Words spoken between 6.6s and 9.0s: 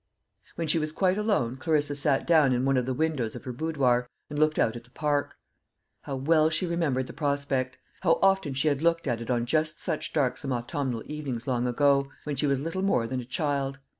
remembered the prospect! how often she had